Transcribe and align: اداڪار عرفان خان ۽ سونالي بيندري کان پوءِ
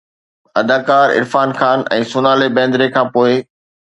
اداڪار 0.59 1.07
عرفان 1.17 1.51
خان 1.59 1.83
۽ 1.97 2.07
سونالي 2.13 2.47
بيندري 2.57 2.89
کان 2.97 3.05
پوءِ 3.19 3.37